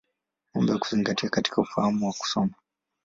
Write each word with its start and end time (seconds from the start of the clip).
Mambo 0.53 0.71
ya 0.73 0.77
Kuzingatia 0.79 1.29
katika 1.29 1.61
Ufahamu 1.61 2.07
wa 2.07 2.13
Kusoma. 2.13 2.51